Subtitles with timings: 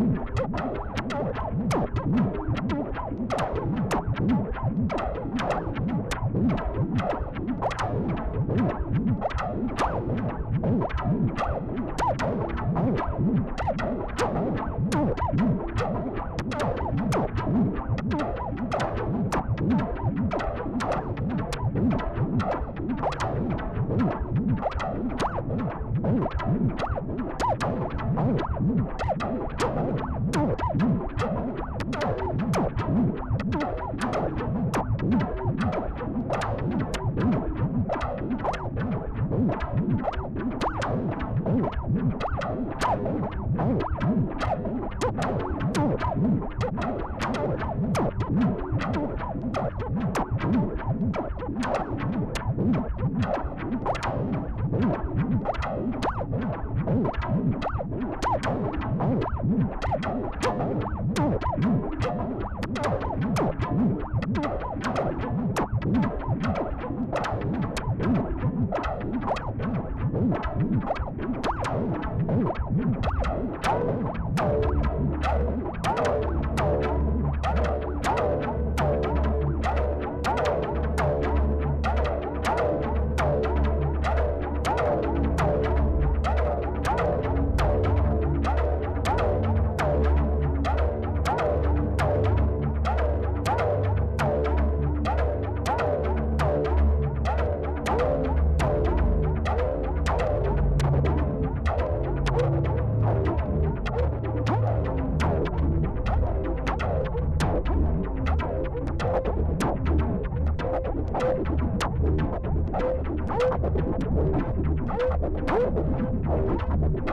[0.00, 0.37] Ooh.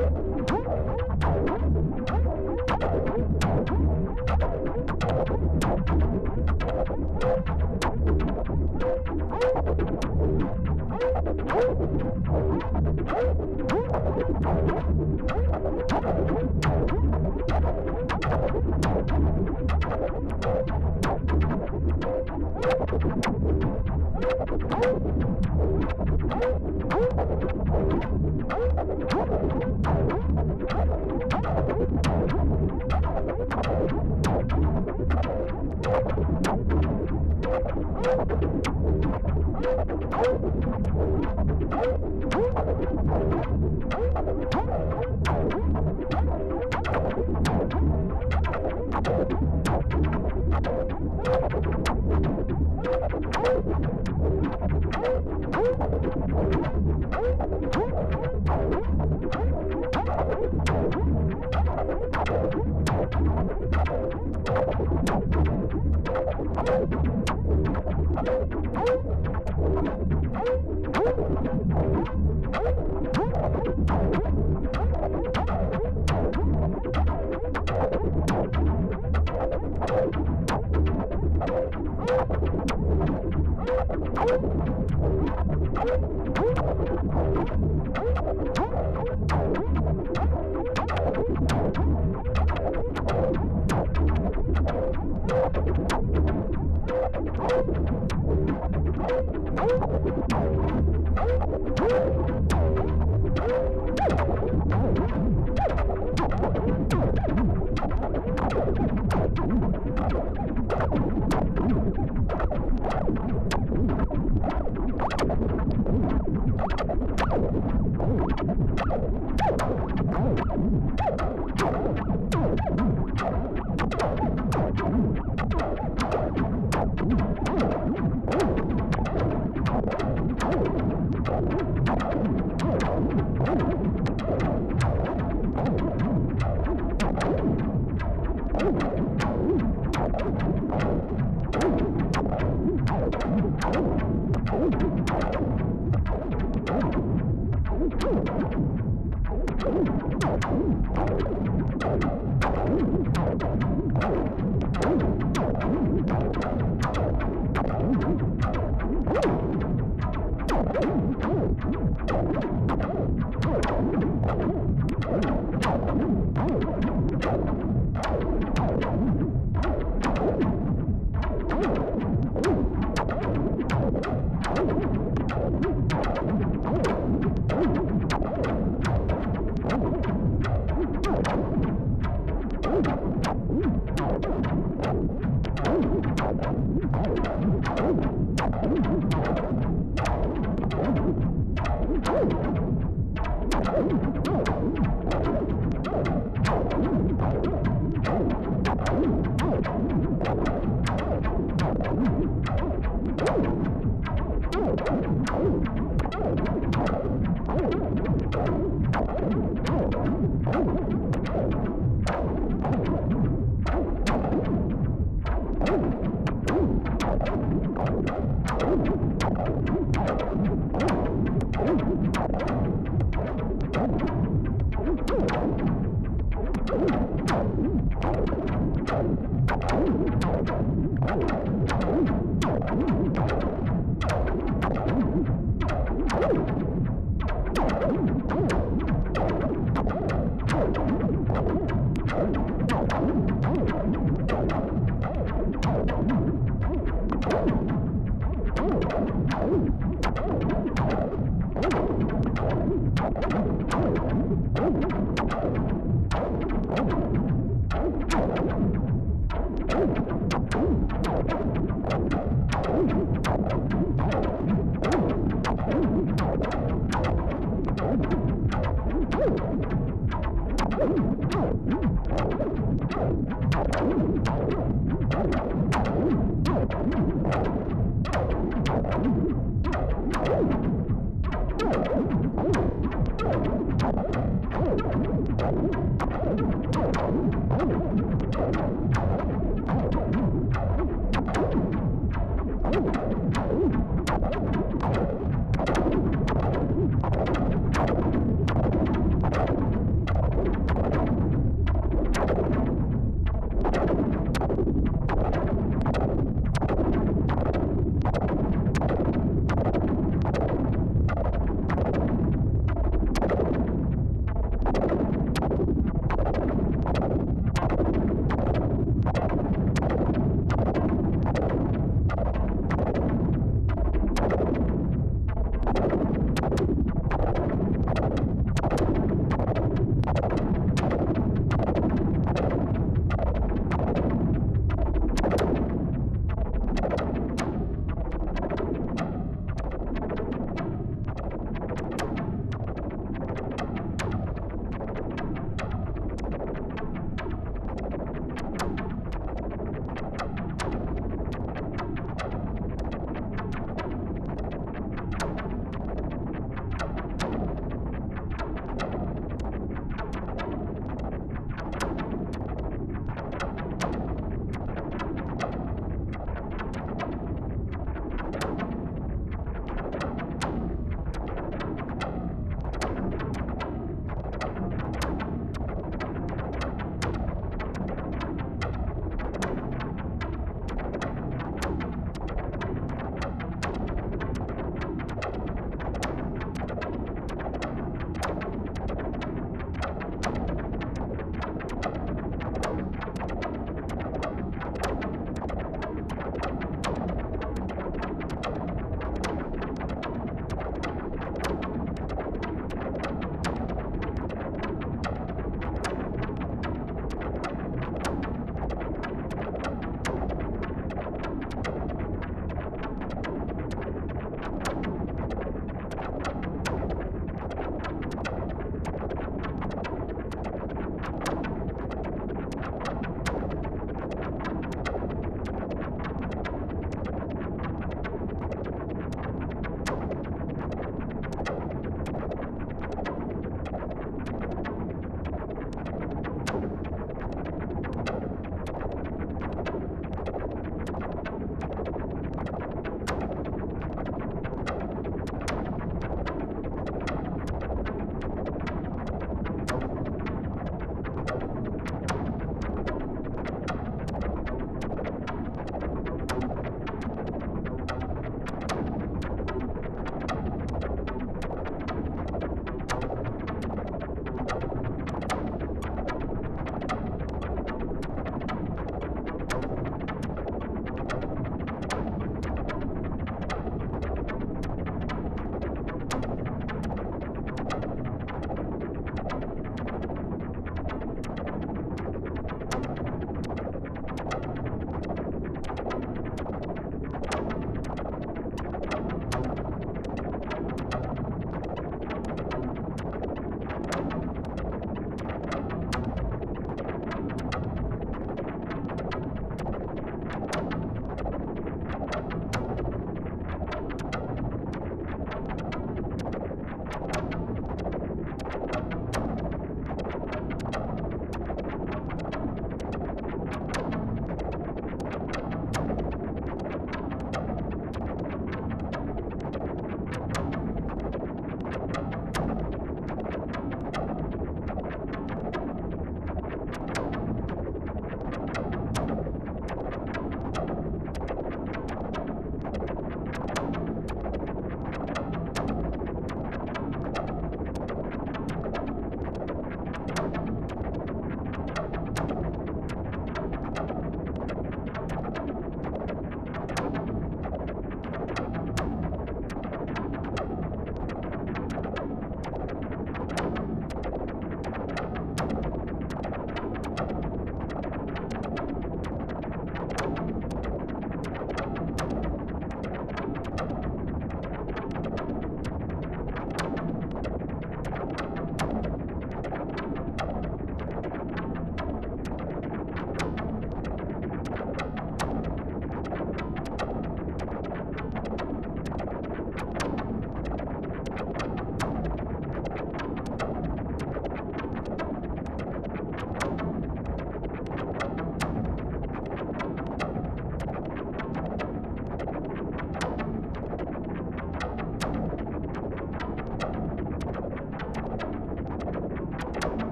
[0.00, 0.37] Oh.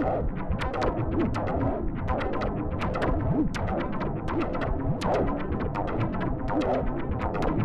[0.00, 0.28] Thank